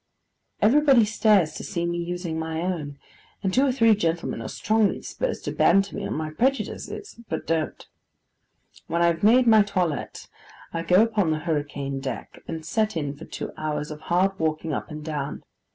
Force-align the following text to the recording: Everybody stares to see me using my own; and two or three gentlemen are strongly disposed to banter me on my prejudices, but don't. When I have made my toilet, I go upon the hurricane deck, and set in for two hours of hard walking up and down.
Everybody 0.63 1.05
stares 1.05 1.53
to 1.53 1.63
see 1.63 1.85
me 1.85 1.99
using 1.99 2.39
my 2.39 2.59
own; 2.63 2.97
and 3.43 3.53
two 3.53 3.63
or 3.67 3.71
three 3.71 3.95
gentlemen 3.95 4.41
are 4.41 4.47
strongly 4.49 4.97
disposed 4.97 5.45
to 5.45 5.51
banter 5.51 5.95
me 5.95 6.07
on 6.07 6.15
my 6.15 6.31
prejudices, 6.31 7.19
but 7.29 7.45
don't. 7.45 7.87
When 8.87 9.03
I 9.03 9.13
have 9.13 9.21
made 9.21 9.45
my 9.45 9.61
toilet, 9.61 10.27
I 10.73 10.81
go 10.81 11.03
upon 11.03 11.29
the 11.29 11.37
hurricane 11.45 11.99
deck, 11.99 12.41
and 12.47 12.65
set 12.65 12.97
in 12.97 13.15
for 13.15 13.25
two 13.25 13.51
hours 13.57 13.91
of 13.91 14.01
hard 14.01 14.39
walking 14.39 14.73
up 14.73 14.89
and 14.89 15.05
down. 15.05 15.43